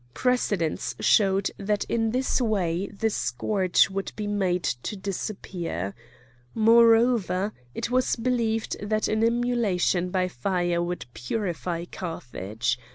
Precedents 0.15 0.95
showed 0.99 1.51
that 1.59 1.83
in 1.83 2.09
this 2.09 2.41
way 2.41 2.87
the 2.87 3.11
scourge 3.11 3.87
would 3.91 4.11
be 4.15 4.25
made 4.25 4.63
to 4.63 4.97
disappear. 4.97 5.93
Moreover, 6.55 7.53
it 7.75 7.91
was 7.91 8.15
believed 8.15 8.77
that 8.81 9.07
an 9.07 9.21
immolation 9.21 10.09
by 10.09 10.27
fire 10.27 10.81
would 10.81 11.05
purify 11.13 11.85
Carthage. 11.85 12.79